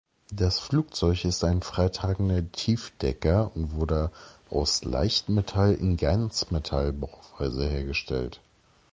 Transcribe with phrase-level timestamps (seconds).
[0.31, 4.09] Das Flugzeug ist ein freitragender Tiefdecker und wurde
[4.49, 8.41] aus Leichtmetall in Ganzmetallbauweise hergestellt.